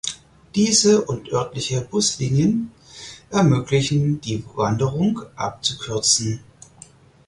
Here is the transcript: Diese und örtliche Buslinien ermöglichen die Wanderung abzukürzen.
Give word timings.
Diese 0.55 1.05
und 1.05 1.31
örtliche 1.31 1.81
Buslinien 1.81 2.71
ermöglichen 3.29 4.19
die 4.19 4.43
Wanderung 4.55 5.21
abzukürzen. 5.35 6.43